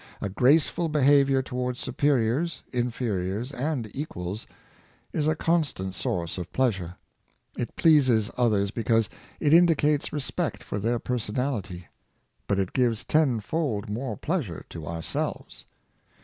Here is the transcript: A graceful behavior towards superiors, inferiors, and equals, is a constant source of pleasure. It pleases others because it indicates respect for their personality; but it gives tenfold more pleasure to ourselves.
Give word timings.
A 0.19 0.29
graceful 0.29 0.89
behavior 0.89 1.43
towards 1.43 1.79
superiors, 1.79 2.63
inferiors, 2.73 3.51
and 3.51 3.87
equals, 3.95 4.47
is 5.13 5.27
a 5.27 5.35
constant 5.35 5.93
source 5.93 6.39
of 6.39 6.51
pleasure. 6.51 6.95
It 7.55 7.75
pleases 7.75 8.31
others 8.35 8.71
because 8.71 9.09
it 9.39 9.53
indicates 9.53 10.11
respect 10.11 10.63
for 10.63 10.79
their 10.79 10.97
personality; 10.97 11.85
but 12.47 12.57
it 12.57 12.73
gives 12.73 13.03
tenfold 13.03 13.91
more 13.91 14.17
pleasure 14.17 14.65
to 14.69 14.87
ourselves. 14.87 15.67